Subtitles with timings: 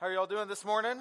[0.00, 0.94] How are y'all doing this morning?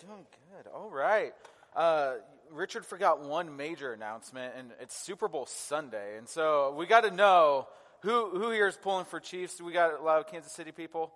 [0.00, 0.68] Doing good.
[0.74, 1.32] All right.
[1.76, 2.14] Uh,
[2.50, 7.12] Richard forgot one major announcement, and it's Super Bowl Sunday, and so we got to
[7.12, 7.68] know
[8.00, 9.60] who who here is pulling for Chiefs.
[9.60, 11.12] We got a lot of Kansas City people.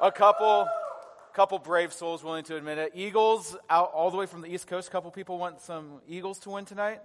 [0.00, 0.68] A couple,
[1.32, 2.92] couple brave souls willing to admit it.
[2.94, 4.86] Eagles out all the way from the East Coast.
[4.86, 7.00] A couple people want some Eagles to win tonight.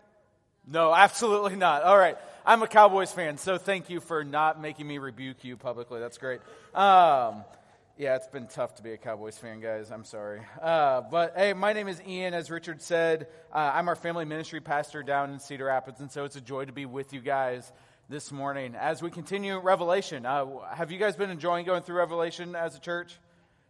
[0.68, 1.82] No, absolutely not.
[1.82, 2.20] All right.
[2.46, 6.00] I'm a Cowboys fan, so thank you for not making me rebuke you publicly.
[6.00, 6.42] That's great.
[6.76, 7.44] Um,
[8.00, 9.92] yeah, it's been tough to be a Cowboys fan, guys.
[9.92, 10.40] I'm sorry.
[10.62, 12.34] Uh, but hey, my name is Ian.
[12.34, 16.24] As Richard said, uh, I'm our family ministry pastor down in Cedar Rapids, and so
[16.24, 17.70] it's a joy to be with you guys
[18.08, 20.26] this morning as we continue Revelation.
[20.26, 23.20] Uh, have you guys been enjoying going through Revelation as a church?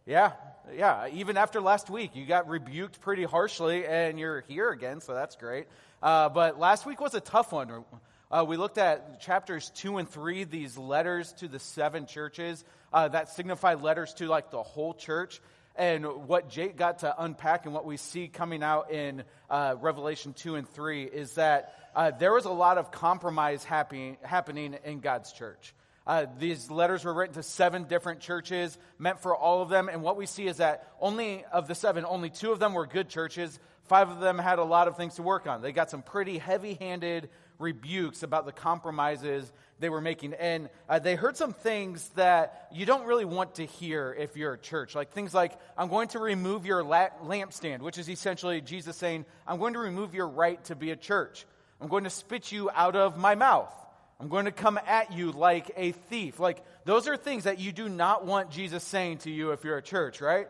[0.06, 0.30] Yeah,
[0.76, 1.08] yeah.
[1.12, 5.34] Even after last week, you got rebuked pretty harshly, and you're here again, so that's
[5.34, 5.66] great.
[6.00, 7.84] Uh, but last week was a tough one.
[8.30, 13.08] Uh, we looked at chapters two and three, these letters to the seven churches uh,
[13.08, 15.40] that signify letters to like the whole church.
[15.76, 20.34] And what Jake got to unpack and what we see coming out in uh, Revelation
[20.34, 25.00] 2 and 3 is that uh, there was a lot of compromise happy, happening in
[25.00, 25.74] God's church.
[26.06, 29.88] Uh, these letters were written to seven different churches, meant for all of them.
[29.88, 32.86] And what we see is that only of the seven, only two of them were
[32.86, 33.58] good churches.
[33.84, 35.62] Five of them had a lot of things to work on.
[35.62, 37.28] They got some pretty heavy handed
[37.60, 40.34] rebukes about the compromises they were making.
[40.34, 44.54] And uh, they heard some things that you don't really want to hear if you're
[44.54, 44.94] a church.
[44.94, 49.24] Like things like, I'm going to remove your la- lampstand, which is essentially Jesus saying,
[49.46, 51.46] I'm going to remove your right to be a church.
[51.80, 53.72] I'm going to spit you out of my mouth.
[54.20, 56.38] I'm going to come at you like a thief.
[56.38, 59.78] Like, those are things that you do not want Jesus saying to you if you're
[59.78, 60.46] a church, right?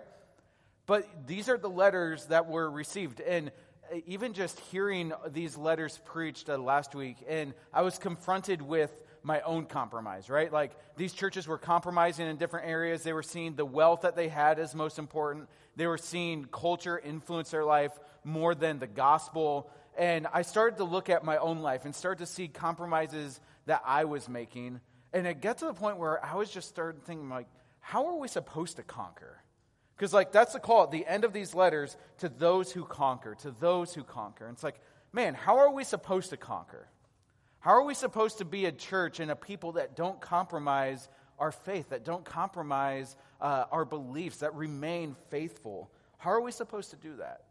[0.87, 3.21] But these are the letters that were received.
[3.21, 3.53] And
[4.07, 8.91] even just hearing these letters preached uh, last week, and I was confronted with
[9.23, 10.53] my own compromise, right?
[10.53, 13.03] Like these churches were compromising in different areas.
[13.03, 15.49] They were seeing the wealth that they had as most important.
[15.77, 17.93] They were seeing culture influence their life
[18.25, 19.71] more than the gospel.
[19.99, 23.83] And I started to look at my own life and start to see compromises that
[23.85, 24.81] I was making.
[25.13, 27.49] And it got to the point where I was just starting thinking, like,
[27.81, 29.40] how are we supposed to conquer?
[30.01, 33.35] Because, like, that's the call at the end of these letters to those who conquer,
[33.43, 34.47] to those who conquer.
[34.47, 34.81] And it's like,
[35.13, 36.89] man, how are we supposed to conquer?
[37.59, 41.07] How are we supposed to be a church and a people that don't compromise
[41.39, 45.91] our faith, that don't compromise uh, our beliefs, that remain faithful?
[46.17, 47.43] How are we supposed to do that?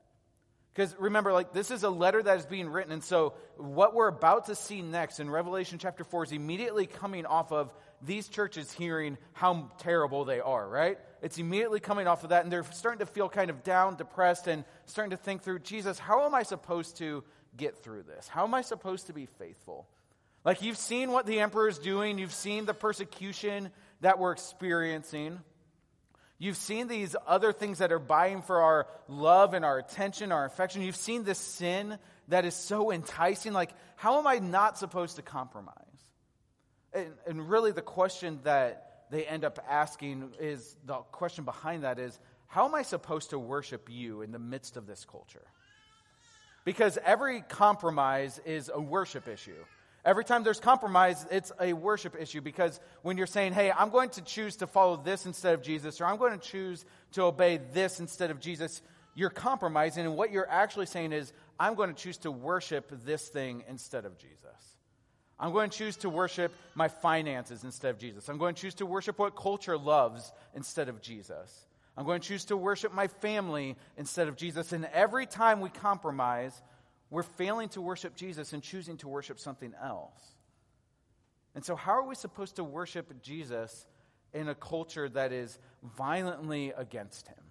[0.73, 2.91] Because remember, like, this is a letter that is being written.
[2.91, 7.27] And so, what we're about to see next in Revelation chapter 4 is immediately coming
[7.27, 7.71] off of
[8.01, 10.97] these churches hearing how terrible they are, right?
[11.21, 14.47] it's immediately coming off of that, and they're starting to feel kind of down, depressed,
[14.47, 17.23] and starting to think through Jesus, how am I supposed to
[17.57, 18.27] get through this?
[18.27, 19.87] How am I supposed to be faithful?
[20.45, 23.71] Like, you've seen what the emperor is doing, you've seen the persecution
[24.01, 25.39] that we're experiencing.
[26.41, 30.45] You've seen these other things that are buying for our love and our attention, our
[30.45, 30.81] affection.
[30.81, 31.97] You've seen this sin
[32.29, 33.51] that is so enticing.
[33.51, 35.75] Like, how am I not supposed to compromise?
[36.93, 41.99] And, and really, the question that they end up asking is the question behind that
[41.99, 45.45] is how am I supposed to worship you in the midst of this culture?
[46.65, 49.63] Because every compromise is a worship issue.
[50.05, 54.09] Every time there's compromise, it's a worship issue because when you're saying, hey, I'm going
[54.11, 57.59] to choose to follow this instead of Jesus, or I'm going to choose to obey
[57.73, 58.81] this instead of Jesus,
[59.13, 60.05] you're compromising.
[60.05, 64.05] And what you're actually saying is, I'm going to choose to worship this thing instead
[64.05, 64.78] of Jesus.
[65.39, 68.27] I'm going to choose to worship my finances instead of Jesus.
[68.27, 71.65] I'm going to choose to worship what culture loves instead of Jesus.
[71.95, 74.73] I'm going to choose to worship my family instead of Jesus.
[74.73, 76.61] And every time we compromise,
[77.09, 80.21] we're failing to worship Jesus and choosing to worship something else.
[81.55, 83.85] And so, how are we supposed to worship Jesus
[84.33, 85.57] in a culture that is
[85.97, 87.43] violently against him?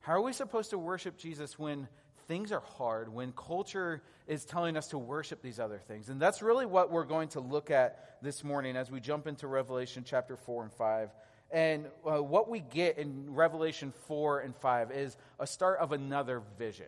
[0.00, 1.88] How are we supposed to worship Jesus when
[2.30, 6.10] things are hard, when culture is telling us to worship these other things.
[6.10, 9.48] And that's really what we're going to look at this morning as we jump into
[9.48, 11.10] Revelation chapter 4 and 5.
[11.50, 16.40] And uh, what we get in Revelation 4 and 5 is a start of another
[16.56, 16.86] vision.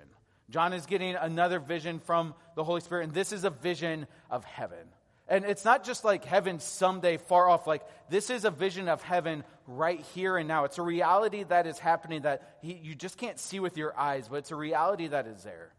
[0.48, 4.44] John is getting another vision from the Holy Spirit, and this is a vision of
[4.44, 4.86] heaven.
[5.28, 7.66] And it's not just like heaven someday far off.
[7.66, 10.64] Like, this is a vision of heaven right here and now.
[10.64, 14.28] It's a reality that is happening that he, you just can't see with your eyes,
[14.28, 15.72] but it's a reality that is there.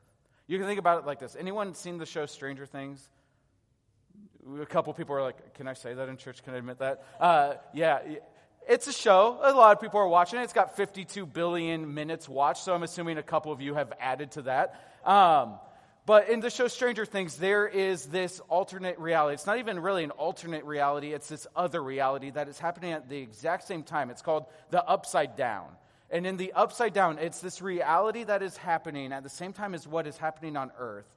[0.48, 1.36] You can think about it like this.
[1.40, 3.08] Anyone seen the show Stranger Things?
[4.60, 6.44] A couple people are like, Can I say that in church?
[6.44, 7.06] Can I admit that?
[7.20, 8.00] Uh, yeah.
[8.68, 9.40] It's a show.
[9.42, 10.44] A lot of people are watching it.
[10.44, 14.32] It's got 52 billion minutes watched, so I'm assuming a couple of you have added
[14.32, 14.80] to that.
[15.06, 15.60] Um,
[16.06, 19.36] but in the show Stranger Things, there is this alternate reality.
[19.36, 23.08] It's not even really an alternate reality, it's this other reality that is happening at
[23.08, 24.10] the exact same time.
[24.10, 25.68] It's called the upside down.
[26.10, 29.74] And in the upside down, it's this reality that is happening at the same time
[29.74, 31.08] as what is happening on earth.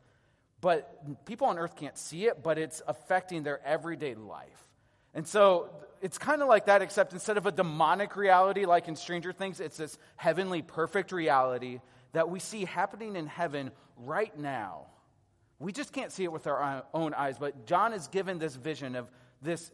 [0.61, 4.49] But people on earth can't see it, but it's affecting their everyday life.
[5.15, 5.69] And so
[6.01, 9.61] it's kind of like that, except instead of a demonic reality like in Stranger Things,
[9.61, 11.81] it's this heavenly, perfect reality
[12.17, 14.87] that we see happening in heaven right now.
[15.59, 18.97] We just can't see it with our own eyes, but John is given this vision
[18.97, 19.11] of
[19.43, 19.71] this,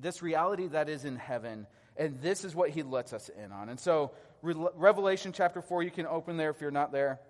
[0.00, 1.66] this reality that is in heaven,
[1.98, 3.68] and this is what he lets us in on.
[3.68, 7.20] And so, Revelation chapter 4, you can open there if you're not there.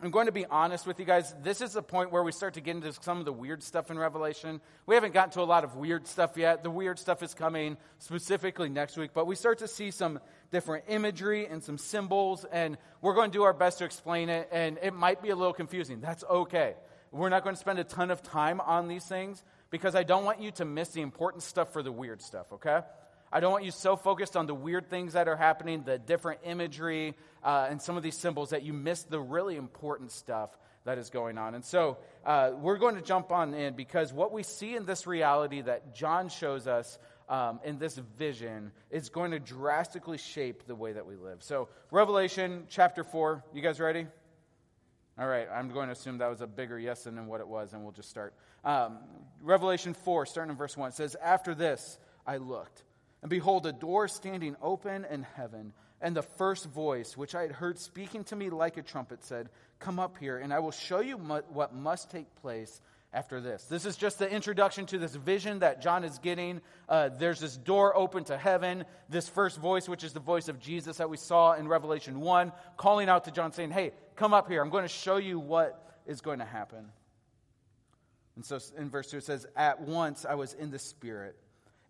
[0.00, 1.34] I'm going to be honest with you guys.
[1.42, 3.90] This is the point where we start to get into some of the weird stuff
[3.90, 4.62] in Revelation.
[4.86, 6.62] We haven't gotten to a lot of weird stuff yet.
[6.62, 10.84] The weird stuff is coming specifically next week, but we start to see some different
[10.88, 14.78] imagery and some symbols, and we're going to do our best to explain it, and
[14.82, 16.00] it might be a little confusing.
[16.00, 16.74] That's okay.
[17.12, 20.24] We're not going to spend a ton of time on these things because I don't
[20.24, 22.80] want you to miss the important stuff for the weird stuff, okay?
[23.32, 26.40] I don't want you so focused on the weird things that are happening, the different
[26.44, 30.50] imagery, uh, and some of these symbols that you miss the really important stuff
[30.84, 31.54] that is going on.
[31.54, 35.06] And so uh, we're going to jump on in because what we see in this
[35.06, 36.98] reality that John shows us
[37.28, 41.42] um, in this vision is going to drastically shape the way that we live.
[41.42, 44.06] So, Revelation chapter 4, you guys ready?
[45.18, 47.72] All right, I'm going to assume that was a bigger yes than what it was,
[47.72, 48.34] and we'll just start.
[48.64, 48.98] Um,
[49.42, 52.82] Revelation 4, starting in verse 1, says, After this I looked
[53.22, 55.72] and behold, a door standing open in heaven.
[56.00, 59.48] And the first voice, which I had heard speaking to me like a trumpet, said,
[59.78, 62.80] Come up here, and I will show you what must take place
[63.12, 63.64] after this.
[63.64, 66.60] This is just the introduction to this vision that John is getting.
[66.88, 68.84] Uh, there's this door open to heaven.
[69.08, 72.52] This first voice, which is the voice of Jesus that we saw in Revelation 1,
[72.76, 74.62] calling out to John, saying, Hey, come up here.
[74.62, 76.86] I'm going to show you what is going to happen.
[78.34, 81.36] And so in verse 2, it says, At once I was in the Spirit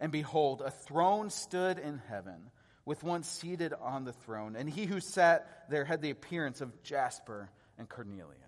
[0.01, 2.51] and behold, a throne stood in heaven,
[2.85, 4.57] with one seated on the throne.
[4.57, 8.41] And he who sat there had the appearance of Jasper and carnelian.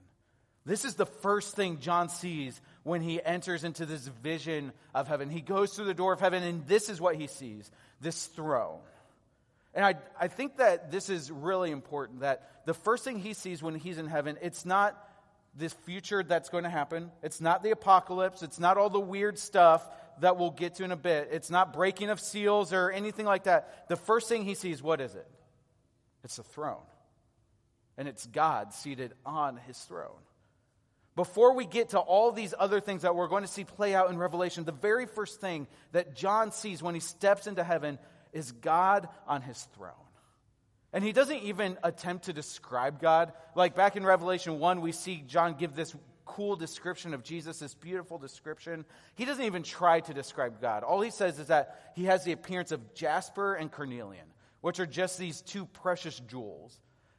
[0.65, 5.31] This is the first thing John sees when he enters into this vision of heaven.
[5.31, 7.71] He goes through the door of heaven, and this is what he sees
[8.01, 8.81] this throne.
[9.75, 13.63] And I, I think that this is really important that the first thing he sees
[13.63, 14.97] when he's in heaven, it's not
[15.55, 17.11] this future that's going to happen.
[17.23, 18.43] It's not the apocalypse.
[18.43, 19.89] It's not all the weird stuff
[20.21, 21.29] that we'll get to in a bit.
[21.33, 23.89] It's not breaking of seals or anything like that.
[23.89, 25.27] The first thing he sees, what is it?
[26.25, 26.83] It's a throne.
[27.97, 30.21] And it's God seated on his throne.
[31.19, 34.09] Before we get to all these other things that we're going to see play out
[34.09, 37.99] in Revelation, the very first thing that John sees when he steps into heaven
[38.33, 39.91] is God on his throne.
[40.93, 43.33] And he doesn't even attempt to describe God.
[43.57, 45.93] Like back in Revelation 1, we see John give this
[46.25, 48.85] cool description of Jesus, this beautiful description.
[49.17, 50.85] He doesn't even try to describe God.
[50.85, 54.27] All he says is that he has the appearance of jasper and carnelian,
[54.61, 56.79] which are just these two precious jewels.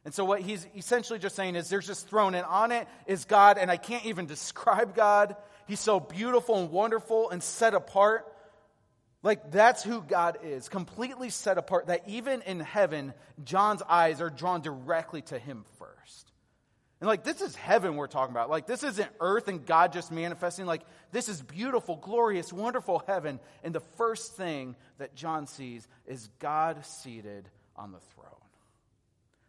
[0.09, 3.25] And so, what he's essentially just saying is there's this throne, and on it is
[3.25, 5.35] God, and I can't even describe God.
[5.67, 8.25] He's so beautiful and wonderful and set apart.
[9.21, 13.13] Like, that's who God is, completely set apart, that even in heaven,
[13.43, 16.31] John's eyes are drawn directly to him first.
[17.01, 18.49] And like, this is heaven we're talking about.
[18.49, 20.65] Like, this isn't earth and God just manifesting.
[20.65, 23.39] Like, this is beautiful, glorious, wonderful heaven.
[23.63, 28.38] And the first thing that John sees is God seated on the throne.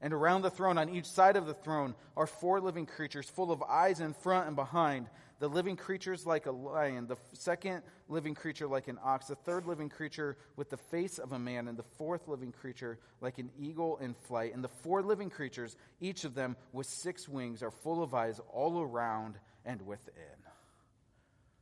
[0.00, 3.52] And around the throne, on each side of the throne, are four living creatures, full
[3.52, 5.08] of eyes in front and behind
[5.40, 9.66] the living creatures like a lion, the second living creature like an ox, the third
[9.66, 13.50] living creature with the face of a man, and the fourth living creature like an
[13.58, 14.54] eagle in flight.
[14.54, 18.38] And the four living creatures, each of them with six wings, are full of eyes
[18.52, 20.14] all around and within.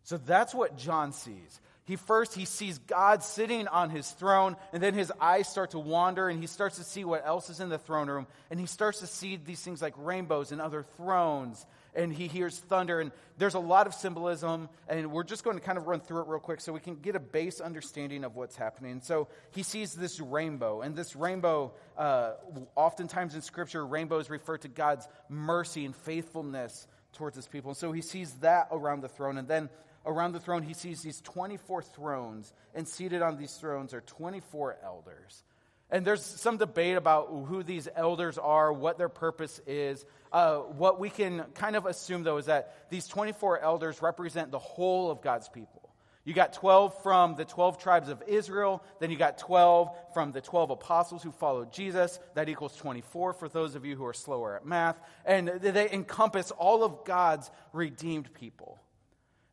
[0.02, 1.61] So that's what John sees.
[1.88, 5.78] He first he sees God sitting on his throne, and then his eyes start to
[5.80, 8.66] wander, and he starts to see what else is in the throne room, and he
[8.66, 13.00] starts to see these things like rainbows and other thrones and he hears thunder.
[13.00, 16.21] And there's a lot of symbolism, and we're just going to kind of run through
[16.21, 19.00] it real quick so we can get a base understanding of what's happening.
[19.02, 22.33] So he sees this rainbow, and this rainbow, uh,
[22.76, 27.71] oftentimes in Scripture, rainbows refer to God's mercy and faithfulness towards his people.
[27.71, 29.68] And so he sees that around the throne, and then
[30.09, 34.79] around the throne, he sees these 24 thrones, and seated on these thrones are 24
[34.83, 35.45] elders.
[35.91, 40.05] And there's some debate about who these elders are, what their purpose is.
[40.33, 44.59] Uh, what we can kind of assume, though, is that these 24 elders represent the
[44.59, 45.88] whole of God's people.
[46.25, 50.43] You got 12 from the 12 tribes of Israel, then you got 12 from the
[50.43, 52.19] 12 apostles who followed Jesus.
[52.35, 55.00] That equals 24 for those of you who are slower at math.
[55.25, 58.79] And they encompass all of God's redeemed people.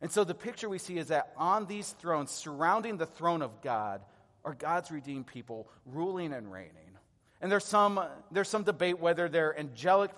[0.06, 3.64] And so the picture we see is that on these thrones, surrounding the throne of
[3.64, 4.02] God,
[4.44, 7.00] are God's redeemed people ruling and reigning.
[7.42, 10.12] And there's some, there's some debate whether they're angelic,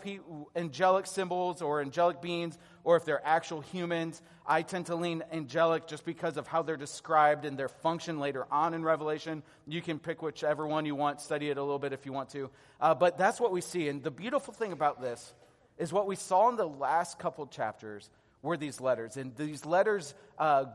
[0.58, 4.22] angelic symbols or angelic beings or if they're actual humans.
[4.46, 8.46] I tend to lean angelic just because of how they're described and their function later
[8.52, 9.42] on in Revelation.
[9.68, 12.28] You can pick whichever one you want, study it a little bit if you want
[12.32, 12.50] to.
[12.82, 13.88] Uh, but that's what we see.
[13.88, 15.34] And the beautiful thing about this
[15.78, 18.10] is what we saw in the last couple chapters
[18.42, 19.18] were these letters.
[19.18, 20.66] And these letters uh,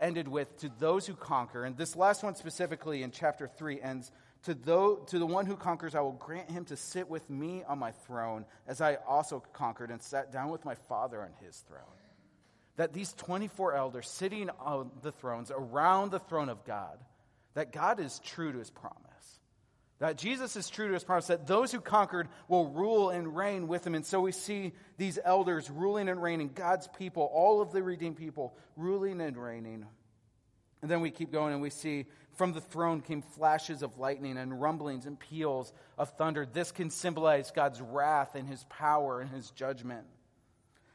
[0.00, 1.64] ended with, to those who conquer.
[1.64, 4.10] And this last one specifically in chapter 3 ends,
[4.44, 7.62] to, though, to the one who conquers, I will grant him to sit with me
[7.66, 11.56] on my throne, as I also conquered and sat down with my Father on his
[11.68, 11.80] throne.
[12.76, 16.98] That these 24 elders sitting on the thrones around the throne of God,
[17.54, 18.98] that God is true to his promise.
[20.04, 23.68] That Jesus is true to his promise, that those who conquered will rule and reign
[23.68, 23.94] with him.
[23.94, 28.18] And so we see these elders ruling and reigning, God's people, all of the redeemed
[28.18, 29.86] people, ruling and reigning.
[30.82, 34.36] And then we keep going and we see from the throne came flashes of lightning
[34.36, 36.44] and rumblings and peals of thunder.
[36.44, 40.04] This can symbolize God's wrath and his power and his judgment.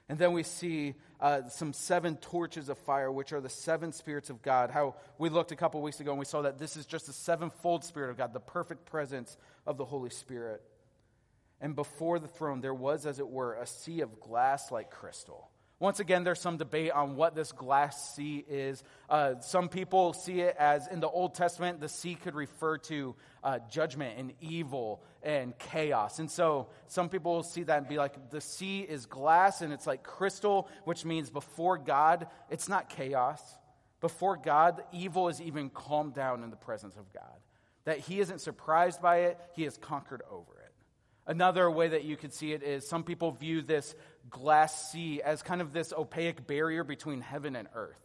[0.09, 4.31] And then we see uh, some seven torches of fire, which are the seven spirits
[4.31, 4.71] of God.
[4.71, 7.13] How we looked a couple weeks ago and we saw that this is just the
[7.13, 9.37] sevenfold spirit of God, the perfect presence
[9.67, 10.63] of the Holy Spirit.
[11.61, 15.51] And before the throne, there was, as it were, a sea of glass like crystal.
[15.79, 18.83] Once again, there's some debate on what this glass sea is.
[19.09, 23.15] Uh, some people see it as in the Old Testament, the sea could refer to
[23.45, 26.19] uh, judgment and evil and chaos.
[26.19, 29.87] And so some people see that and be like, the sea is glass and it's
[29.87, 33.41] like crystal, which means before God, it's not chaos.
[34.01, 37.23] Before God, evil is even calmed down in the presence of God.
[37.85, 40.58] That he isn't surprised by it, he has conquered over it.
[41.29, 43.93] Another way that you could see it is some people view this
[44.31, 47.99] glass sea as kind of this opaque barrier between heaven and earth.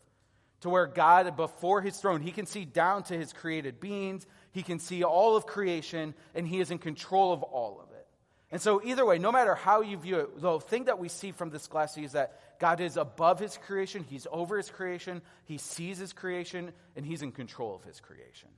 [0.60, 4.62] To where God, before his throne, he can see down to his created beings, he
[4.62, 8.06] can see all of creation, and he is in control of all of it.
[8.50, 11.32] And so, either way, no matter how you view it, the thing that we see
[11.32, 15.22] from this glass sea is that God is above his creation, he's over his creation,
[15.46, 18.50] he sees his creation, and he's in control of his creation.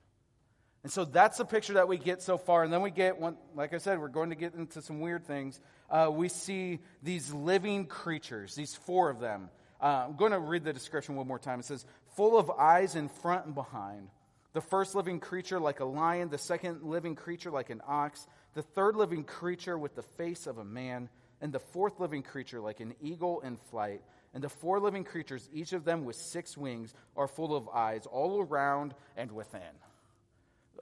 [0.87, 2.62] And so that's the picture that we get so far.
[2.62, 5.26] And then we get, one, like I said, we're going to get into some weird
[5.26, 5.61] things.
[5.90, 9.50] Uh, we see these living creatures, these four of them.
[9.83, 11.59] Uh, I'm going to read the description one more time.
[11.59, 14.11] It says, full of eyes in front and behind.
[14.52, 18.25] The first living creature like a lion, the second living creature like an ox,
[18.55, 21.09] the third living creature with the face of a man,
[21.40, 24.02] and the fourth living creature like an eagle in flight.
[24.35, 28.07] And the four living creatures, each of them with six wings, are full of eyes
[28.07, 29.62] all around and within.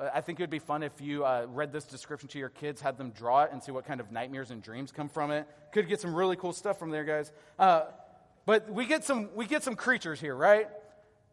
[0.00, 2.80] I think it would be fun if you uh, read this description to your kids,
[2.80, 5.46] had them draw it, and see what kind of nightmares and dreams come from it.
[5.72, 7.32] Could get some really cool stuff from there, guys.
[7.58, 7.82] Uh,
[8.46, 10.68] but we get some we get some creatures here, right?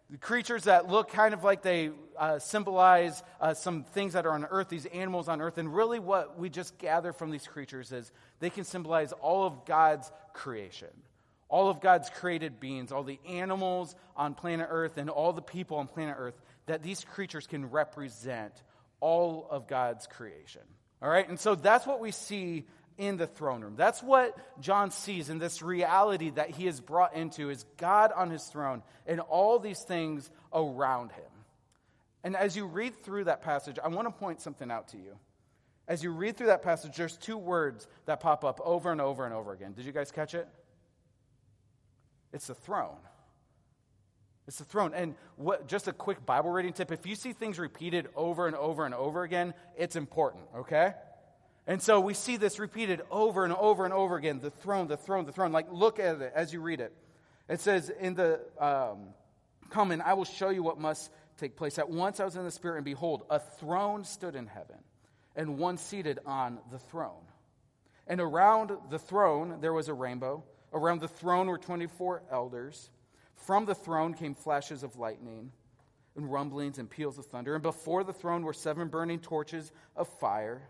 [0.10, 4.34] The creatures that look kind of like they uh, symbolize uh, some things that are
[4.34, 5.58] on earth, these animals on earth.
[5.58, 9.65] And really, what we just gather from these creatures is they can symbolize all of
[9.65, 10.89] God's creation,
[11.48, 15.77] all of God's created beings, all the animals on planet Earth, and all the people
[15.77, 16.36] on planet Earth
[16.72, 18.54] that these creatures can represent
[19.01, 20.62] all of God's creation.
[21.01, 21.28] All right?
[21.28, 22.66] And so that's what we see
[22.98, 23.75] in the throne room.
[23.75, 28.30] That's what John sees in this reality that he is brought into is God on
[28.30, 31.24] his throne and all these things around him.
[32.24, 35.18] And as you read through that passage, I want to point something out to you.
[35.90, 39.25] As you read through that passage, there's two words that pop up over and over
[39.25, 39.74] and over again.
[39.74, 40.48] Did you guys catch it?
[42.32, 42.96] It's the throne.
[44.51, 44.91] It's the throne.
[44.93, 48.55] And what, just a quick Bible reading tip if you see things repeated over and
[48.58, 50.93] over and over again, it's important, okay?
[51.67, 54.98] And so we see this repeated over and over and over again the throne, the
[54.98, 55.53] throne, the throne.
[55.53, 56.91] Like, look at it as you read it.
[57.48, 59.13] It says, In the, um,
[59.70, 61.79] come and I will show you what must take place.
[61.79, 64.79] At once I was in the Spirit, and behold, a throne stood in heaven,
[65.34, 67.24] and one seated on the throne.
[68.05, 70.43] And around the throne there was a rainbow.
[70.74, 72.89] Around the throne were 24 elders.
[73.46, 75.52] From the throne came flashes of lightning
[76.16, 77.54] and rumblings and peals of thunder.
[77.56, 80.62] And before the throne were seven burning torches of fire.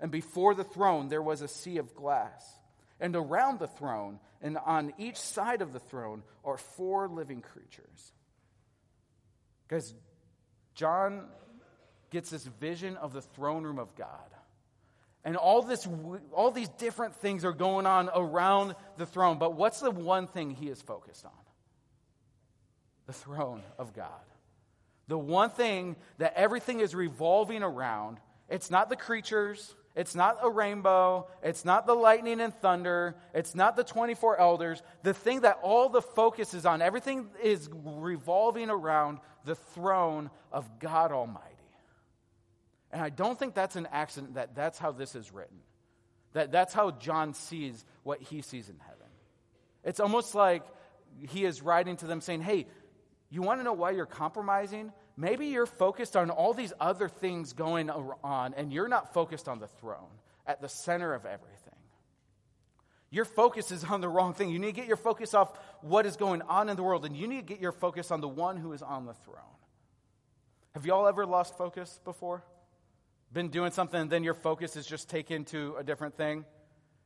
[0.00, 2.44] And before the throne there was a sea of glass.
[3.00, 8.12] And around the throne and on each side of the throne are four living creatures.
[9.68, 9.92] Guys,
[10.74, 11.26] John
[12.10, 14.08] gets this vision of the throne room of God.
[15.24, 15.86] And all, this,
[16.32, 19.38] all these different things are going on around the throne.
[19.38, 21.32] But what's the one thing he is focused on?
[23.10, 24.06] The throne of God.
[25.08, 28.18] The one thing that everything is revolving around.
[28.48, 31.26] It's not the creatures, it's not a rainbow.
[31.42, 33.16] It's not the lightning and thunder.
[33.34, 34.80] It's not the 24 elders.
[35.02, 40.78] The thing that all the focus is on, everything is revolving around the throne of
[40.78, 41.44] God Almighty.
[42.92, 45.58] And I don't think that's an accident that that's how this is written.
[46.34, 49.08] That that's how John sees what he sees in heaven.
[49.82, 50.62] It's almost like
[51.28, 52.66] he is writing to them saying, hey,
[53.30, 54.92] you want to know why you're compromising?
[55.16, 59.60] Maybe you're focused on all these other things going on and you're not focused on
[59.60, 60.10] the throne
[60.46, 61.74] at the center of everything.
[63.10, 64.50] Your focus is on the wrong thing.
[64.50, 67.16] You need to get your focus off what is going on in the world and
[67.16, 69.36] you need to get your focus on the one who is on the throne.
[70.74, 72.44] Have y'all ever lost focus before?
[73.32, 76.44] Been doing something and then your focus is just taken to a different thing?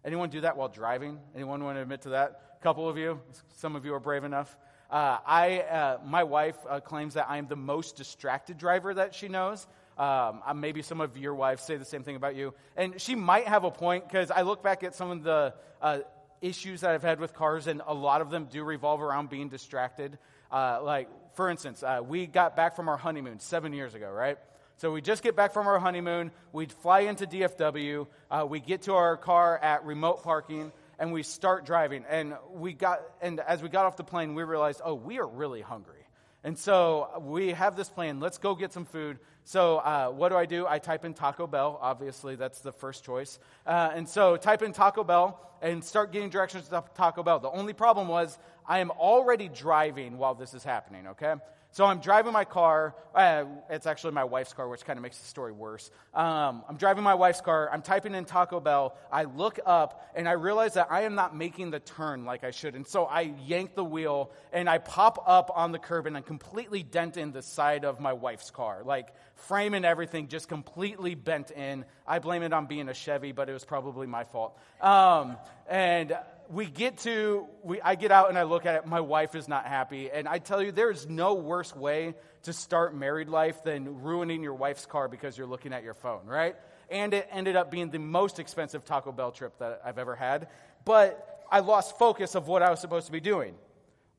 [0.05, 1.19] Anyone do that while driving?
[1.35, 2.57] Anyone want to admit to that?
[2.61, 3.21] A couple of you?
[3.57, 4.55] Some of you are brave enough.
[4.95, 9.13] Uh, I, uh, my wife uh, claims that I am the most distracted driver that
[9.13, 9.67] she knows.
[9.99, 12.55] Um, uh, maybe some of your wives say the same thing about you.
[12.77, 15.99] And she might have a point because I look back at some of the uh,
[16.41, 19.49] issues that I've had with cars, and a lot of them do revolve around being
[19.49, 20.17] distracted.
[20.49, 24.39] Uh, like, for instance, we got back from our honeymoon seven years ago, right?
[24.77, 26.31] So we just get back from our honeymoon.
[26.53, 28.07] We fly into DFW.
[28.49, 32.05] we get to our car at remote parking and we start driving.
[32.09, 35.27] And we got, and as we got off the plane, we realized, oh, we are
[35.27, 36.05] really hungry.
[36.45, 38.21] And so we have this plan.
[38.21, 39.19] Let's go get some food.
[39.45, 40.67] So uh, what do I do?
[40.67, 41.79] I type in Taco Bell.
[41.81, 43.39] Obviously, that's the first choice.
[43.67, 47.39] Uh, and so type in Taco Bell and start getting directions to Taco Bell.
[47.39, 51.07] The only problem was I am already driving while this is happening.
[51.09, 51.35] Okay.
[51.75, 52.95] So I'm driving my car.
[53.13, 55.91] Uh, it's actually my wife's car, which kind of makes the story worse.
[56.15, 57.69] Um, I'm driving my wife's car.
[57.73, 58.97] I'm typing in Taco Bell.
[59.11, 62.53] I look up and I realize that I am not making the turn like I
[62.53, 62.77] should.
[62.77, 66.21] And so I yank the wheel and I pop up on the curb and I
[66.21, 68.83] completely dent in the side of my wife's car.
[68.85, 71.85] Like frame and everything just completely bent in.
[72.07, 74.57] I blame it on being a Chevy, but it was probably my fault.
[74.81, 76.17] Um, and
[76.51, 78.87] we get to, we, I get out and I look at it.
[78.87, 80.11] My wife is not happy.
[80.11, 84.55] And I tell you, there's no worse way to start married life than ruining your
[84.55, 86.57] wife's car because you're looking at your phone, right?
[86.91, 90.49] And it ended up being the most expensive Taco Bell trip that I've ever had.
[90.85, 93.55] But I lost focus of what I was supposed to be doing.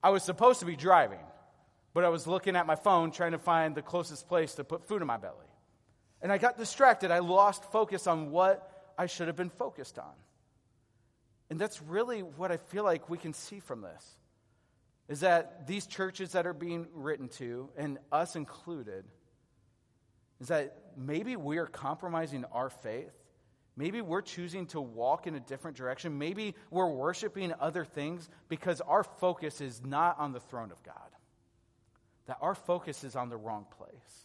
[0.02, 1.20] I was supposed to be driving,
[1.94, 4.88] but I was looking at my phone trying to find the closest place to put
[4.88, 5.48] food in my belly.
[6.22, 7.12] And I got distracted.
[7.12, 10.14] I lost focus on what I should have been focused on.
[11.56, 14.06] And that's really what I feel like we can see from this
[15.08, 19.06] is that these churches that are being written to, and us included,
[20.42, 23.14] is that maybe we're compromising our faith.
[23.78, 26.18] Maybe we're choosing to walk in a different direction.
[26.18, 31.10] Maybe we're worshiping other things because our focus is not on the throne of God,
[32.26, 34.25] that our focus is on the wrong place.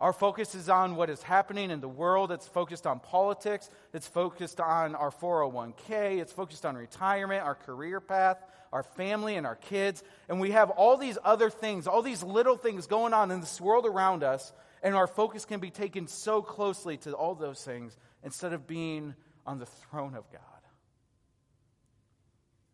[0.00, 2.32] Our focus is on what is happening in the world.
[2.32, 3.70] It's focused on politics.
[3.92, 6.20] It's focused on our 401k.
[6.20, 8.38] It's focused on retirement, our career path,
[8.72, 10.02] our family, and our kids.
[10.28, 13.60] And we have all these other things, all these little things going on in this
[13.60, 14.52] world around us.
[14.82, 19.14] And our focus can be taken so closely to all those things instead of being
[19.46, 20.40] on the throne of God.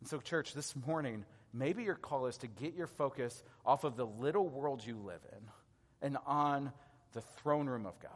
[0.01, 3.97] And so, church, this morning, maybe your call is to get your focus off of
[3.97, 5.49] the little world you live in
[6.03, 6.73] and on
[7.13, 8.11] the throne room of God.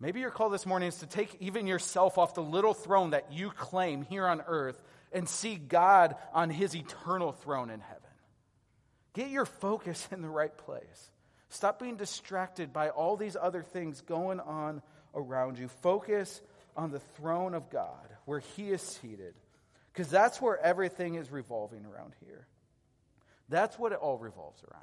[0.00, 3.32] Maybe your call this morning is to take even yourself off the little throne that
[3.32, 8.02] you claim here on earth and see God on his eternal throne in heaven.
[9.14, 11.10] Get your focus in the right place.
[11.50, 14.82] Stop being distracted by all these other things going on
[15.14, 15.68] around you.
[15.68, 16.40] Focus
[16.76, 19.34] on the throne of God where he is seated
[19.92, 22.46] because that's where everything is revolving around here.
[23.48, 24.82] That's what it all revolves around.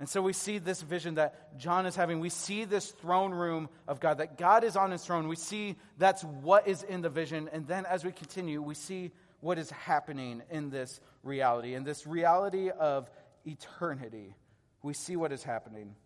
[0.00, 2.20] And so we see this vision that John is having.
[2.20, 5.26] We see this throne room of God, that God is on his throne.
[5.26, 7.50] We see that's what is in the vision.
[7.52, 11.74] And then as we continue, we see what is happening in this reality.
[11.74, 13.10] In this reality of
[13.44, 14.36] eternity,
[14.82, 15.96] we see what is happening.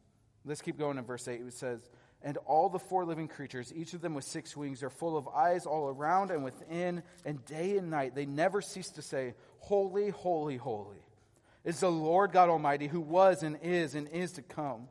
[0.44, 1.42] Let's keep going in verse 8.
[1.42, 1.90] It says,
[2.22, 5.28] And all the four living creatures, each of them with six wings, are full of
[5.28, 10.08] eyes all around and within, and day and night they never cease to say, Holy,
[10.08, 11.01] holy, holy
[11.64, 14.88] is the Lord God Almighty, who was and is and is to come.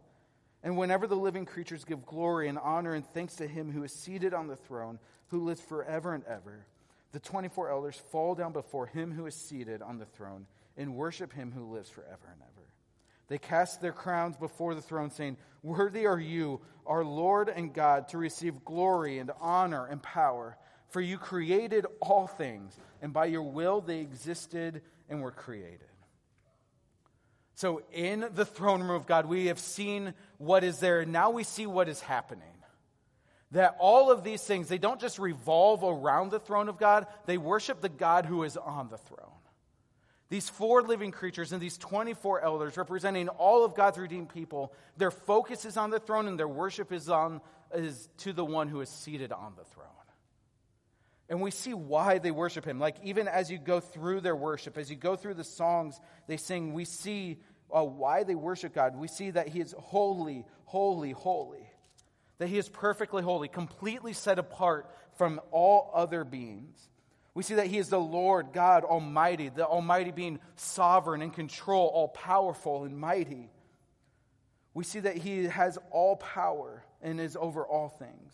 [0.63, 3.91] And whenever the living creatures give glory and honor and thanks to him who is
[3.91, 6.65] seated on the throne, who lives forever and ever,
[7.11, 10.45] the 24 elders fall down before him who is seated on the throne
[10.77, 12.67] and worship him who lives forever and ever.
[13.27, 18.09] They cast their crowns before the throne, saying, Worthy are you, our Lord and God,
[18.09, 20.57] to receive glory and honor and power.
[20.89, 25.87] For you created all things, and by your will they existed and were created.
[27.61, 31.29] So, in the throne room of God, we have seen what is there, and now
[31.29, 32.41] we see what is happening.
[33.51, 37.37] That all of these things, they don't just revolve around the throne of God, they
[37.37, 39.29] worship the God who is on the throne.
[40.29, 45.11] These four living creatures and these 24 elders representing all of God's redeemed people, their
[45.11, 47.41] focus is on the throne and their worship is, on,
[47.75, 49.87] is to the one who is seated on the throne.
[51.31, 52.77] And we see why they worship him.
[52.77, 55.97] Like, even as you go through their worship, as you go through the songs
[56.27, 57.37] they sing, we see
[57.75, 58.95] uh, why they worship God.
[58.95, 61.69] We see that he is holy, holy, holy.
[62.37, 66.89] That he is perfectly holy, completely set apart from all other beings.
[67.33, 71.87] We see that he is the Lord God Almighty, the Almighty being sovereign and control,
[71.87, 73.49] all powerful and mighty.
[74.73, 78.33] We see that he has all power and is over all things.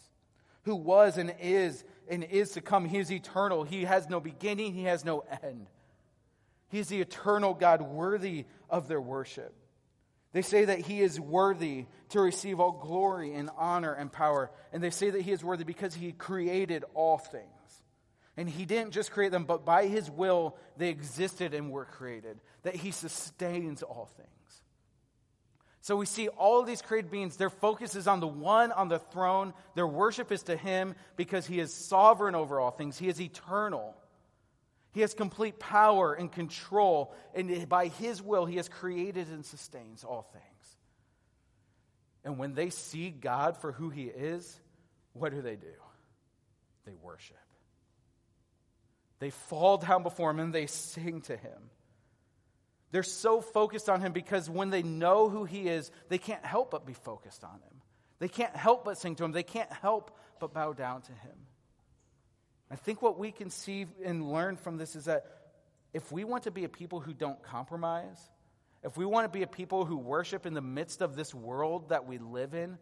[0.64, 2.86] Who was and is and is to come.
[2.86, 3.64] He is eternal.
[3.64, 5.68] He has no beginning, he has no end.
[6.70, 9.54] He is the eternal God, worthy of their worship.
[10.34, 14.52] They say that he is worthy to receive all glory and honor and power.
[14.72, 17.46] And they say that he is worthy because he created all things.
[18.36, 22.40] And he didn't just create them, but by his will, they existed and were created.
[22.64, 24.30] That he sustains all things.
[25.82, 28.90] So we see all of these created beings, their focus is on the one on
[28.90, 29.54] the throne.
[29.74, 33.96] Their worship is to him because he is sovereign over all things, he is eternal.
[34.98, 40.04] He has complete power and control, and by his will, he has created and sustains
[40.04, 40.76] all things.
[42.24, 44.60] And when they see God for who he is,
[45.14, 45.68] what do they do?
[46.88, 47.38] They worship.
[49.20, 51.70] They fall down before him and they sing to him.
[52.90, 56.72] They're so focused on him because when they know who he is, they can't help
[56.72, 57.82] but be focused on him.
[58.18, 59.32] They can't help but sing to him.
[59.32, 61.38] They can't help but bow down to him.
[62.70, 65.26] I think what we can see and learn from this is that
[65.94, 68.20] if we want to be a people who don't compromise,
[68.84, 71.90] if we want to be a people who worship in the midst of this world
[71.90, 72.78] that we live in,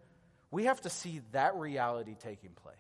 [0.51, 2.75] we have to see that reality taking place.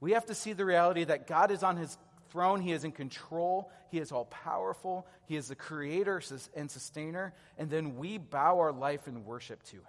[0.00, 1.96] We have to see the reality that God is on his
[2.30, 2.60] throne.
[2.60, 3.70] He is in control.
[3.90, 5.06] He is all powerful.
[5.26, 6.22] He is the creator
[6.56, 7.34] and sustainer.
[7.58, 9.84] And then we bow our life in worship to him.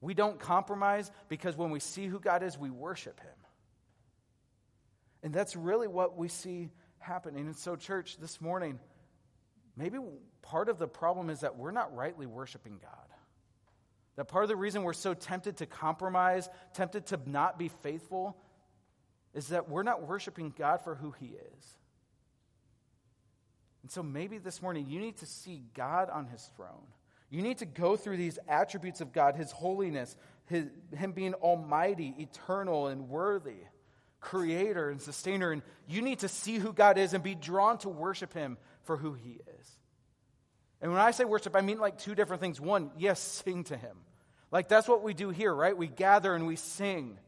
[0.00, 3.34] We don't compromise because when we see who God is, we worship him.
[5.22, 7.46] And that's really what we see happening.
[7.46, 8.78] And so, church, this morning,
[9.76, 9.98] maybe
[10.42, 12.92] part of the problem is that we're not rightly worshiping God.
[14.16, 18.36] That part of the reason we're so tempted to compromise, tempted to not be faithful,
[19.34, 21.78] is that we're not worshiping God for who He is.
[23.82, 26.86] And so maybe this morning you need to see God on His throne.
[27.30, 32.14] You need to go through these attributes of God, His holiness, his, Him being almighty,
[32.18, 33.60] eternal, and worthy,
[34.20, 35.50] creator and sustainer.
[35.50, 38.96] And you need to see who God is and be drawn to worship Him for
[38.96, 39.70] who He is.
[40.80, 42.60] And when I say worship, I mean like two different things.
[42.60, 43.96] One, yes, sing to Him.
[44.50, 45.76] Like that's what we do here, right?
[45.76, 47.18] We gather and we sing.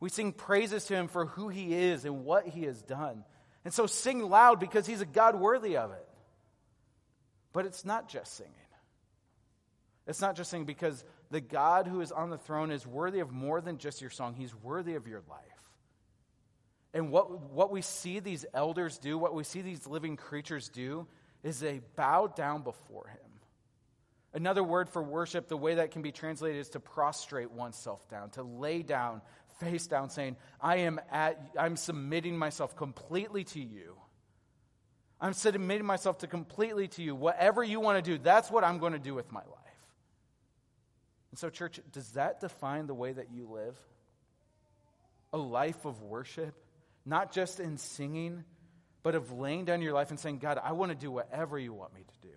[0.00, 3.24] We sing praises to him for who he is and what he has done.
[3.64, 6.08] And so sing loud because he's a God worthy of it.
[7.52, 8.52] But it's not just singing.
[10.06, 13.32] It's not just singing because the God who is on the throne is worthy of
[13.32, 15.57] more than just your song, he's worthy of your life.
[16.94, 21.06] And what, what we see these elders do, what we see these living creatures do,
[21.42, 23.30] is they bow down before him.
[24.34, 28.30] Another word for worship, the way that can be translated is to prostrate oneself down,
[28.30, 29.22] to lay down
[29.58, 33.96] face down, saying, I am at, I'm submitting myself completely to you.
[35.20, 37.14] I'm submitting myself to completely to you.
[37.14, 39.46] Whatever you want to do, that's what I'm going to do with my life.
[41.30, 43.76] And so, church, does that define the way that you live?
[45.32, 46.54] A life of worship,
[47.08, 48.44] not just in singing,
[49.02, 51.72] but of laying down your life and saying, God, I want to do whatever you
[51.72, 52.34] want me to do.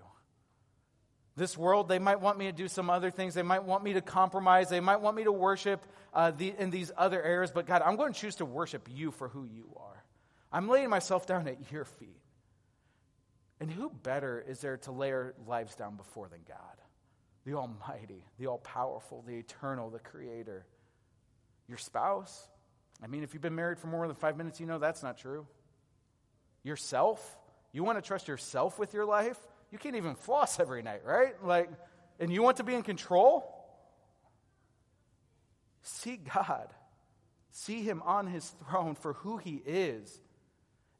[1.36, 3.34] This world, they might want me to do some other things.
[3.34, 4.70] They might want me to compromise.
[4.70, 7.52] They might want me to worship uh, the, in these other areas.
[7.52, 10.04] But God, I'm going to choose to worship you for who you are.
[10.52, 12.20] I'm laying myself down at your feet.
[13.60, 16.58] And who better is there to lay our lives down before than God?
[17.46, 20.66] The Almighty, the All Powerful, the Eternal, the Creator.
[21.68, 22.48] Your spouse?
[23.04, 25.18] I mean, if you've been married for more than five minutes, you know that's not
[25.18, 25.48] true.
[26.64, 27.38] Yourself?
[27.72, 29.38] You want to trust yourself with your life?
[29.72, 31.34] you can't even floss every night, right?
[31.44, 31.70] Like,
[32.20, 33.46] and you want to be in control?
[35.82, 36.68] See God.
[37.52, 40.22] See Him on His throne for who He is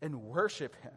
[0.02, 0.92] and worship Him.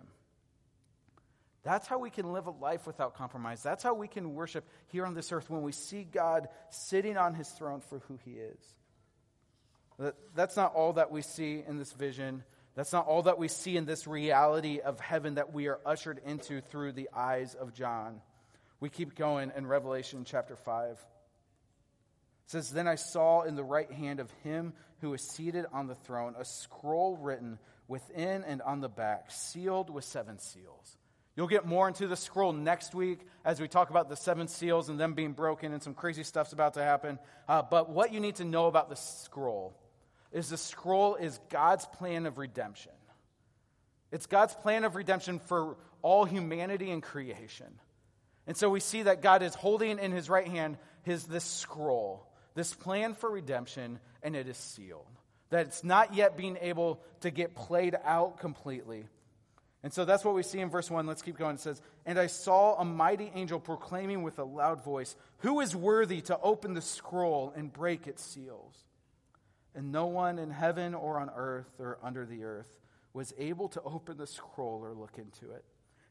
[1.64, 3.62] That's how we can live a life without compromise.
[3.62, 7.32] That's how we can worship here on this earth when we see God sitting on
[7.34, 8.60] his throne for who he is.
[10.34, 12.42] That's not all that we see in this vision.
[12.74, 16.20] That's not all that we see in this reality of heaven that we are ushered
[16.26, 18.20] into through the eyes of John.
[18.80, 20.90] We keep going in Revelation chapter 5.
[20.90, 20.98] It
[22.46, 25.94] says, Then I saw in the right hand of him who was seated on the
[25.94, 30.98] throne a scroll written within and on the back, sealed with seven seals.
[31.36, 34.88] You'll get more into the scroll next week as we talk about the seven seals
[34.88, 37.18] and them being broken and some crazy stuff's about to happen.
[37.48, 39.74] Uh, but what you need to know about the scroll
[40.34, 42.92] is the scroll is God's plan of redemption.
[44.10, 47.78] It's God's plan of redemption for all humanity and creation.
[48.46, 52.26] And so we see that God is holding in his right hand his this scroll,
[52.54, 55.06] this plan for redemption, and it is sealed.
[55.50, 59.06] That it's not yet being able to get played out completely.
[59.82, 61.06] And so that's what we see in verse 1.
[61.06, 61.56] Let's keep going.
[61.56, 65.76] It says, And I saw a mighty angel proclaiming with a loud voice, Who is
[65.76, 68.74] worthy to open the scroll and break its seals?
[69.74, 72.78] And no one in heaven or on earth or under the earth
[73.12, 75.64] was able to open the scroll or look into it.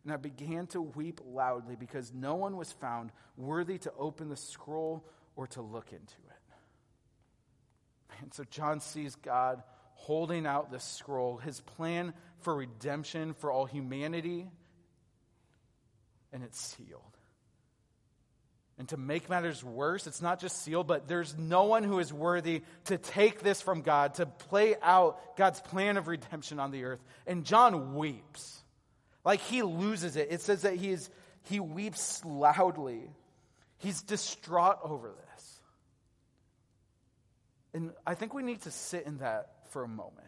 [0.04, 4.36] And I began to weep loudly because no one was found worthy to open the
[4.36, 6.34] scroll or to look into it.
[8.22, 9.64] And so John sees God
[9.96, 14.50] holding out the scroll, his plan for redemption for all humanity,
[16.32, 17.13] and it's sealed.
[18.84, 22.12] And to make matters worse, it's not just sealed, but there's no one who is
[22.12, 26.84] worthy to take this from God, to play out God's plan of redemption on the
[26.84, 27.02] earth.
[27.26, 28.62] And John weeps.
[29.24, 30.28] Like he loses it.
[30.32, 31.10] It says that he, is,
[31.44, 33.10] he weeps loudly.
[33.78, 35.62] He's distraught over this.
[37.74, 40.28] And I think we need to sit in that for a moment.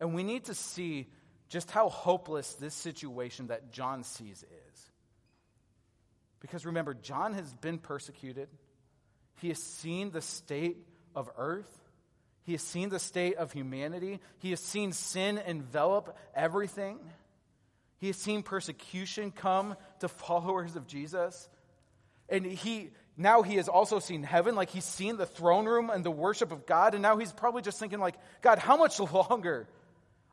[0.00, 1.06] And we need to see
[1.48, 4.67] just how hopeless this situation that John sees is.
[6.40, 8.48] Because remember, John has been persecuted,
[9.40, 10.76] he has seen the state
[11.14, 11.70] of earth.
[12.42, 14.20] He has seen the state of humanity.
[14.38, 16.98] He has seen sin envelop everything.
[17.98, 21.48] He has seen persecution come to followers of Jesus.
[22.28, 26.04] And he now he has also seen heaven, like he's seen the throne room and
[26.04, 29.68] the worship of God, and now he's probably just thinking like, God, how much longer?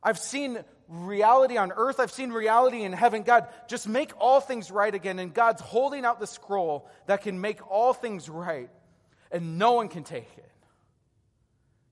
[0.04, 3.24] I've seen reality on earth, I've seen reality in heaven.
[3.24, 5.19] God, just make all things right again.
[5.19, 8.69] And God's holding out the scroll that can make all things right,
[9.32, 10.52] and no one can take it.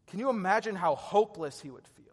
[0.08, 2.06] Can you imagine how hopeless he would feel?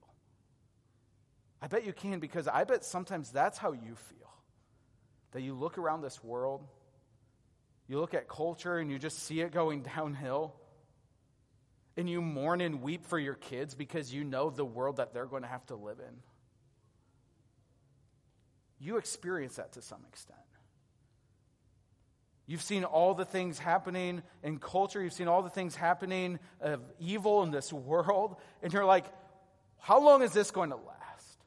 [1.60, 4.16] I bet you can because I bet sometimes that's how you feel.
[5.32, 6.66] That you look around this world,
[7.86, 10.54] you look at culture, and you just see it going downhill
[11.96, 15.26] and you mourn and weep for your kids because you know the world that they're
[15.26, 16.14] going to have to live in.
[18.80, 20.38] You experience that to some extent.
[22.46, 26.80] You've seen all the things happening in culture, you've seen all the things happening of
[26.98, 29.04] evil in this world, and you're like,
[29.78, 31.44] how long is this going to last?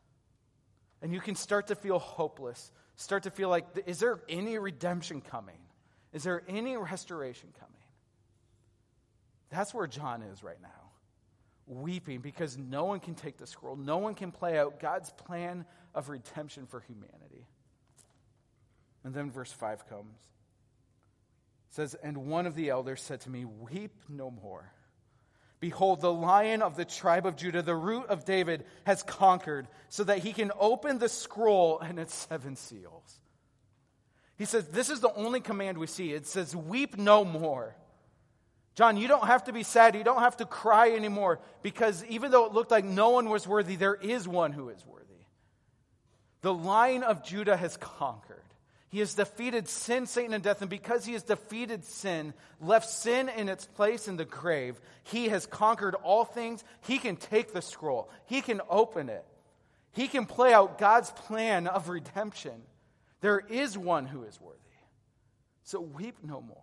[1.01, 5.19] And you can start to feel hopeless, start to feel like, is there any redemption
[5.19, 5.57] coming?
[6.13, 7.73] Is there any restoration coming?
[9.49, 10.69] That's where John is right now,
[11.67, 13.75] weeping because no one can take the scroll.
[13.75, 17.47] No one can play out God's plan of redemption for humanity.
[19.03, 20.17] And then verse 5 comes.
[21.69, 24.71] It says, And one of the elders said to me, Weep no more.
[25.59, 30.03] Behold, the lion of the tribe of Judah, the root of David, has conquered, so
[30.03, 33.19] that he can open the scroll and its seven seals.
[34.37, 36.11] He says, This is the only command we see.
[36.11, 37.75] It says, Weep no more.
[38.75, 39.95] John, you don't have to be sad.
[39.95, 43.47] You don't have to cry anymore because even though it looked like no one was
[43.47, 45.12] worthy, there is one who is worthy.
[46.43, 48.43] The Lion of Judah has conquered.
[48.89, 50.61] He has defeated sin, Satan, and death.
[50.61, 55.29] And because he has defeated sin, left sin in its place in the grave, he
[55.29, 56.63] has conquered all things.
[56.81, 59.25] He can take the scroll, he can open it,
[59.93, 62.61] he can play out God's plan of redemption.
[63.21, 64.59] There is one who is worthy.
[65.63, 66.57] So weep no more.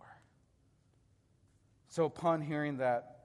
[1.89, 3.17] So, upon hearing that,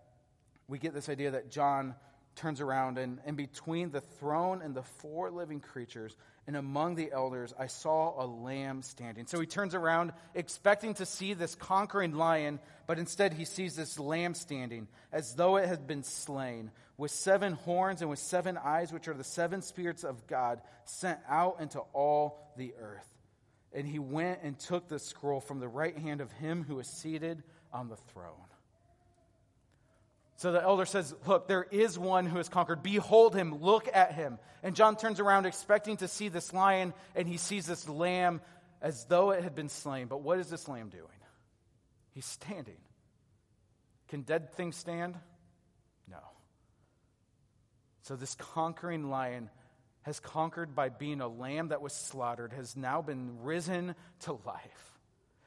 [0.68, 1.96] we get this idea that John
[2.36, 6.16] turns around, and in between the throne and the four living creatures,
[6.48, 9.26] and among the elders, I saw a lamb standing.
[9.26, 13.98] So he turns around, expecting to see this conquering lion, but instead he sees this
[14.00, 18.94] lamb standing, as though it had been slain, with seven horns and with seven eyes,
[18.94, 23.10] which are the seven spirits of God sent out into all the earth.
[23.74, 26.88] And he went and took the scroll from the right hand of him who was
[26.88, 28.34] seated on the throne.
[30.38, 32.84] So the elder says, Look, there is one who has conquered.
[32.84, 34.38] Behold him, look at him.
[34.64, 38.42] And John turns around expecting to see this lion, and he sees this lamb
[38.82, 40.08] as though it had been slain.
[40.08, 41.06] But what is this lamb doing?
[42.12, 42.78] He's standing.
[44.10, 45.18] Can dead things stand?
[46.10, 46.20] No.
[48.04, 49.50] So this conquering lion
[50.04, 54.95] has conquered by being a lamb that was slaughtered, has now been risen to life.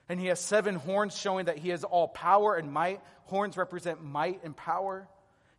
[0.09, 3.01] And he has seven horns showing that he has all power and might.
[3.25, 5.07] Horns represent might and power.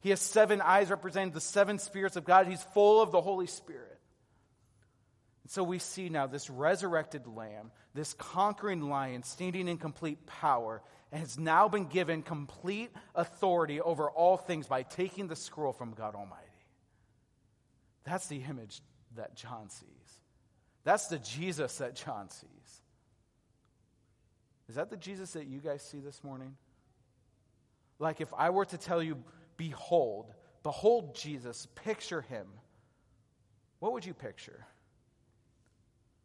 [0.01, 2.47] He has seven eyes representing the seven spirits of God.
[2.47, 3.99] He's full of the Holy Spirit.
[5.43, 10.81] And so we see now this resurrected lamb, this conquering lion standing in complete power,
[11.12, 15.93] and has now been given complete authority over all things by taking the scroll from
[15.93, 16.45] God Almighty.
[18.03, 18.81] That's the image
[19.15, 19.89] that John sees.
[20.83, 22.49] That's the Jesus that John sees.
[24.69, 26.55] Is that the Jesus that you guys see this morning?
[27.97, 29.17] Like if I were to tell you,
[29.58, 30.32] behold,
[30.63, 32.45] behold Jesus, picture him,
[33.79, 34.65] what would you picture?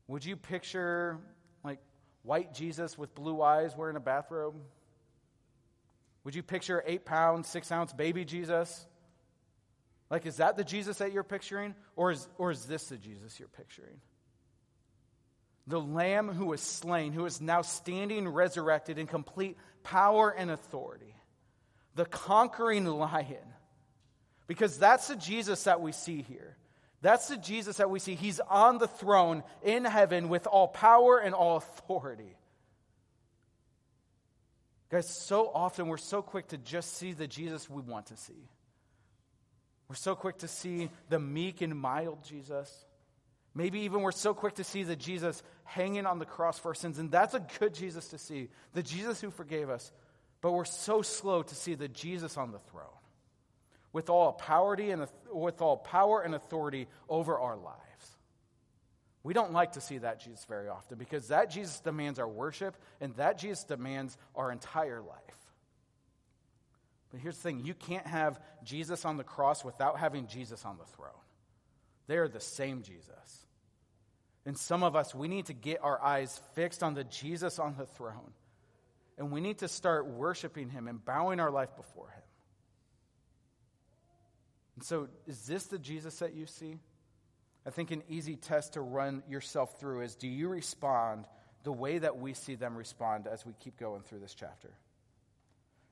[0.08, 1.18] Would you picture
[1.64, 1.78] like
[2.22, 4.56] white Jesus with blue eyes wearing a bathrobe?
[6.24, 8.86] Would you picture eight pound, six ounce baby Jesus?
[10.10, 11.74] Like, is that the Jesus that you're picturing?
[11.96, 14.00] Or is, or is this the Jesus you're picturing?
[15.66, 21.14] The Lamb who was slain, who is now standing resurrected in complete power and authority,
[21.94, 23.36] the conquering lion.
[24.46, 26.56] Because that's the Jesus that we see here.
[27.00, 28.14] That's the Jesus that we see.
[28.14, 32.36] He's on the throne in heaven with all power and all authority.
[34.90, 38.48] Guys, so often we're so quick to just see the Jesus we want to see.
[39.88, 42.86] We're so quick to see the meek and mild Jesus.
[43.54, 46.74] Maybe even we're so quick to see the Jesus hanging on the cross for our
[46.74, 49.92] sins, and that's a good Jesus to see, the Jesus who forgave us.
[50.40, 52.84] But we're so slow to see the Jesus on the throne
[53.92, 57.78] with all power and, with all power and authority over our lives.
[59.22, 62.76] We don't like to see that Jesus very often because that Jesus demands our worship
[63.00, 65.18] and that Jesus demands our entire life.
[67.10, 70.76] But here's the thing you can't have Jesus on the cross without having Jesus on
[70.76, 71.12] the throne.
[72.06, 73.46] They are the same Jesus.
[74.46, 77.76] And some of us, we need to get our eyes fixed on the Jesus on
[77.76, 78.32] the throne.
[79.16, 82.22] And we need to start worshiping him and bowing our life before him.
[84.76, 86.78] And so, is this the Jesus that you see?
[87.66, 91.26] I think an easy test to run yourself through is do you respond
[91.62, 94.70] the way that we see them respond as we keep going through this chapter?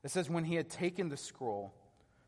[0.03, 1.73] It says, When he had taken the scroll,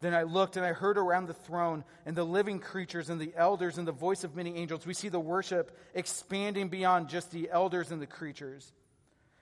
[0.00, 3.32] Then I looked and I heard around the throne and the living creatures and the
[3.34, 4.86] elders and the voice of many angels.
[4.86, 8.72] We see the worship expanding beyond just the elders and the creatures,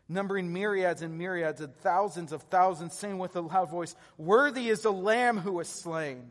[0.09, 4.83] numbering myriads and myriads and thousands of thousands, saying with a loud voice, Worthy is
[4.83, 6.31] the Lamb who was slain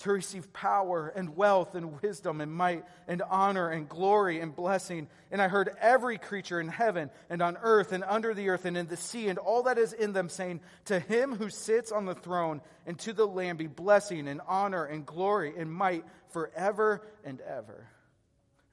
[0.00, 5.08] to receive power and wealth and wisdom and might and honor and glory and blessing.
[5.30, 8.76] And I heard every creature in heaven and on earth and under the earth and
[8.76, 12.06] in the sea and all that is in them saying, To him who sits on
[12.06, 17.06] the throne and to the Lamb be blessing and honor and glory and might forever
[17.24, 17.86] and ever.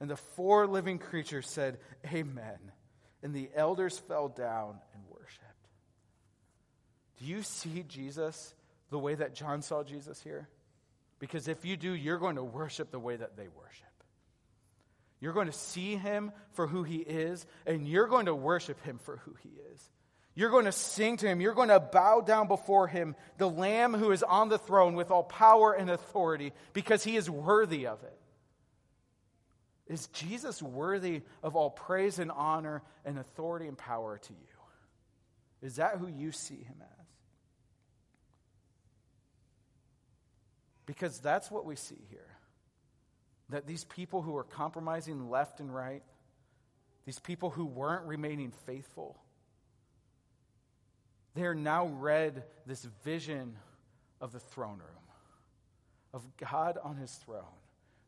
[0.00, 1.78] And the four living creatures said,
[2.12, 2.58] Amen.
[3.22, 5.44] And the elders fell down and worshiped.
[7.18, 8.54] Do you see Jesus
[8.90, 10.48] the way that John saw Jesus here?
[11.18, 13.86] Because if you do, you're going to worship the way that they worship.
[15.20, 18.98] You're going to see him for who he is, and you're going to worship him
[18.98, 19.90] for who he is.
[20.34, 21.40] You're going to sing to him.
[21.40, 25.10] You're going to bow down before him, the Lamb who is on the throne with
[25.10, 28.20] all power and authority, because he is worthy of it.
[29.88, 35.66] Is Jesus worthy of all praise and honor and authority and power to you?
[35.66, 36.97] Is that who you see him as?
[40.88, 42.38] Because that's what we see here.
[43.50, 46.02] That these people who are compromising left and right,
[47.04, 49.18] these people who weren't remaining faithful,
[51.34, 53.54] they are now read this vision
[54.22, 55.04] of the throne room,
[56.14, 57.44] of God on his throne,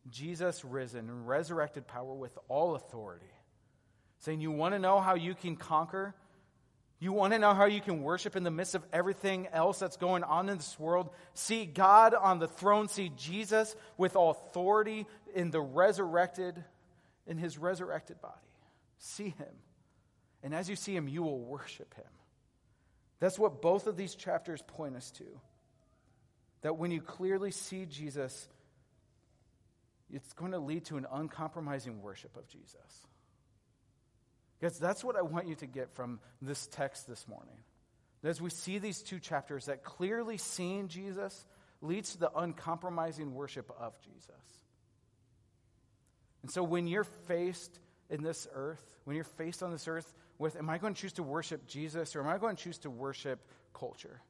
[0.09, 3.26] Jesus risen in resurrected power with all authority,
[4.20, 6.14] saying, You want to know how you can conquer?
[7.03, 9.96] You want to know how you can worship in the midst of everything else that's
[9.96, 11.09] going on in this world?
[11.32, 16.62] See God on the throne, see Jesus with authority in the resurrected,
[17.26, 18.34] in his resurrected body.
[18.98, 19.48] See him.
[20.42, 22.05] And as you see him, you will worship him.
[23.18, 25.24] That's what both of these chapters point us to.
[26.61, 28.46] That when you clearly see Jesus,
[30.12, 33.07] it's going to lead to an uncompromising worship of Jesus.
[34.61, 37.56] Because that's what I want you to get from this text this morning.
[38.22, 41.46] As we see these two chapters, that clearly seeing Jesus
[41.80, 44.61] leads to the uncompromising worship of Jesus.
[46.42, 47.78] And so when you're faced
[48.11, 51.14] in this earth, when you're faced on this earth with, am I going to choose
[51.14, 53.40] to worship Jesus or am I going to choose to worship
[53.72, 54.20] culture?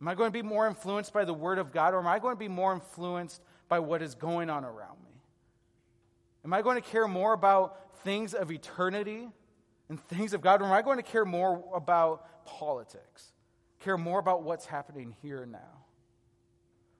[0.00, 2.20] Am I going to be more influenced by the Word of God or am I
[2.20, 5.10] going to be more influenced by what is going on around me?
[6.44, 9.28] Am I going to care more about things of eternity
[9.88, 10.62] and things of God?
[10.62, 13.32] Am I going to care more about politics?
[13.80, 15.84] Care more about what's happening here and now?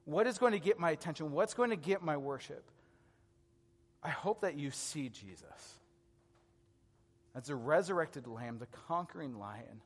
[0.04, 1.32] What is going to get my attention?
[1.32, 2.64] What's going to get my worship?
[4.02, 5.78] I hope that you see Jesus
[7.34, 9.82] as the resurrected lamb, the conquering lion.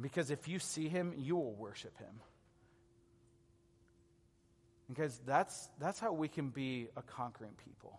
[0.00, 2.20] Because if you see him, you will worship him.
[4.88, 7.98] Because that's, that's how we can be a conquering people.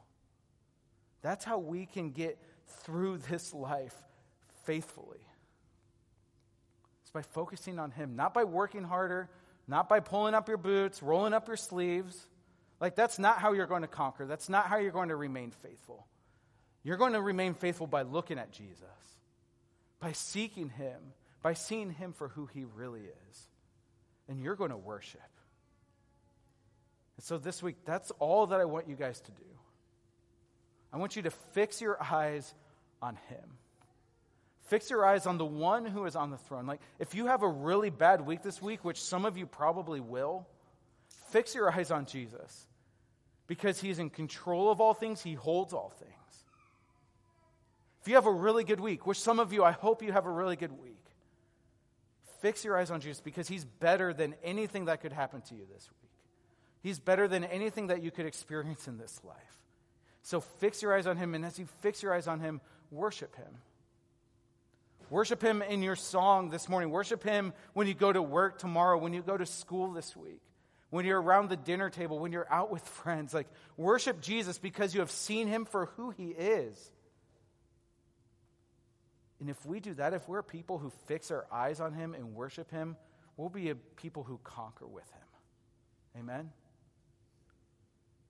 [1.22, 2.38] That's how we can get
[2.84, 3.96] through this life
[4.66, 5.20] faithfully.
[7.02, 9.30] It's by focusing on Him, not by working harder,
[9.68, 12.28] not by pulling up your boots, rolling up your sleeves.
[12.80, 14.26] Like, that's not how you're going to conquer.
[14.26, 16.06] That's not how you're going to remain faithful.
[16.84, 18.86] You're going to remain faithful by looking at Jesus,
[20.00, 21.00] by seeking Him,
[21.42, 23.48] by seeing Him for who He really is.
[24.30, 25.22] And you're going to worship.
[27.18, 29.44] And so this week, that's all that I want you guys to do.
[30.98, 32.56] I want you to fix your eyes
[33.04, 33.44] on Him.
[34.64, 36.66] Fix your eyes on the one who is on the throne.
[36.66, 40.00] Like, if you have a really bad week this week, which some of you probably
[40.00, 40.48] will,
[41.30, 42.66] fix your eyes on Jesus.
[43.46, 46.14] Because He's in control of all things, He holds all things.
[48.02, 50.26] If you have a really good week, which some of you, I hope you have
[50.26, 51.06] a really good week,
[52.42, 55.68] fix your eyes on Jesus because He's better than anything that could happen to you
[55.72, 56.12] this week.
[56.82, 59.67] He's better than anything that you could experience in this life.
[60.28, 62.60] So fix your eyes on him, and as you fix your eyes on him,
[62.92, 63.48] worship him.
[65.10, 66.90] Worship him in your song this morning.
[66.90, 70.42] Worship him when you go to work tomorrow, when you go to school this week,
[70.90, 73.34] when you're around the dinner table, when you're out with friends.
[73.34, 73.48] Like,
[73.78, 76.92] worship Jesus because you have seen him for who he is.
[79.40, 82.36] And if we do that, if we're people who fix our eyes on him and
[82.36, 82.98] worship him,
[83.38, 86.20] we'll be a people who conquer with him.
[86.20, 86.50] Amen?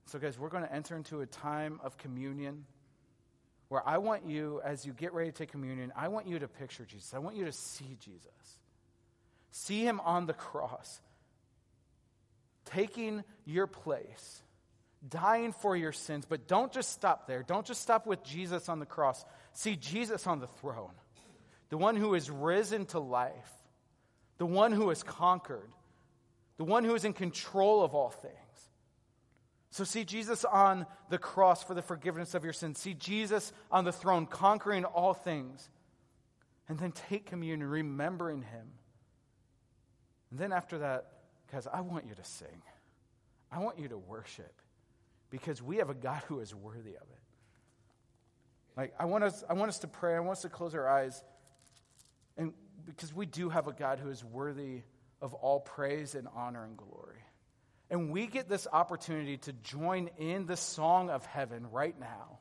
[0.07, 2.63] So, guys, we're going to enter into a time of communion
[3.67, 6.47] where I want you, as you get ready to take communion, I want you to
[6.47, 7.13] picture Jesus.
[7.13, 8.59] I want you to see Jesus.
[9.51, 11.01] See him on the cross,
[12.63, 14.41] taking your place,
[15.09, 16.25] dying for your sins.
[16.27, 17.43] But don't just stop there.
[17.43, 19.25] Don't just stop with Jesus on the cross.
[19.51, 20.93] See Jesus on the throne,
[21.67, 23.51] the one who is risen to life,
[24.37, 25.69] the one who has conquered,
[26.55, 28.46] the one who is in control of all things.
[29.77, 32.79] So see Jesus on the cross for the forgiveness of your sins.
[32.79, 35.69] See Jesus on the throne conquering all things.
[36.67, 38.69] And then take communion, remembering him.
[40.31, 41.11] And then after that,
[41.51, 42.63] guys, I want you to sing.
[43.51, 44.51] I want you to worship
[45.29, 47.21] because we have a God who is worthy of it.
[48.75, 50.15] Like, I want us, I want us to pray.
[50.15, 51.23] I want us to close our eyes.
[52.35, 52.51] And
[52.83, 54.81] because we do have a God who is worthy
[55.21, 57.16] of all praise and honor and glory.
[57.89, 62.39] And we get this opportunity to join in the song of heaven right now.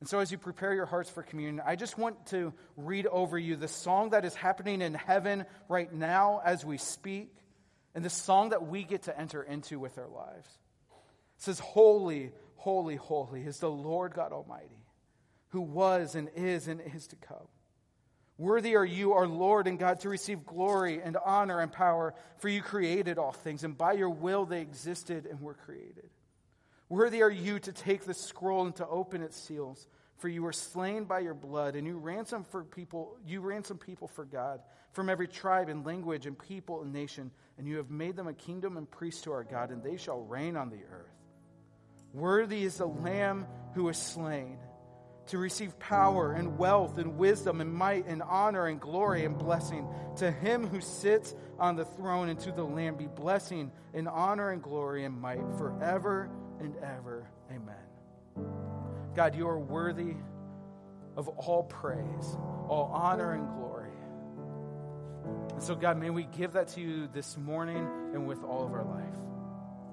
[0.00, 3.38] And so, as you prepare your hearts for communion, I just want to read over
[3.38, 7.34] you the song that is happening in heaven right now as we speak,
[7.94, 10.48] and the song that we get to enter into with our lives.
[11.36, 14.84] It says, Holy, holy, holy is the Lord God Almighty,
[15.48, 17.48] who was and is and is to come.
[18.36, 22.48] Worthy are you, our Lord and God, to receive glory and honor and power, for
[22.48, 26.10] you created all things, and by your will they existed and were created.
[26.88, 29.86] Worthy are you to take the scroll and to open its seals,
[30.18, 34.08] for you were slain by your blood, and you ransom for people, you ransomed people
[34.08, 34.60] for God
[34.92, 38.34] from every tribe and language and people and nation, and you have made them a
[38.34, 41.14] kingdom and priests to our God, and they shall reign on the earth.
[42.12, 44.58] Worthy is the Lamb who was slain
[45.26, 49.88] to receive power and wealth and wisdom and might and honor and glory and blessing.
[50.16, 54.50] To him who sits on the throne and to the Lamb be blessing and honor
[54.50, 56.28] and glory and might forever
[56.60, 57.28] and ever.
[57.50, 57.74] Amen.
[59.14, 60.14] God, you are worthy
[61.16, 62.36] of all praise,
[62.68, 63.90] all honor and glory.
[65.52, 68.72] And so, God, may we give that to you this morning and with all of
[68.72, 69.04] our life.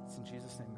[0.07, 0.70] It's in Jesus' name.